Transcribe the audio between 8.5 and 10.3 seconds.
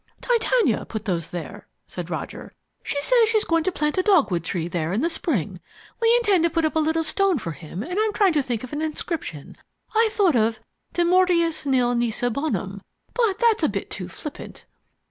of an inscription, I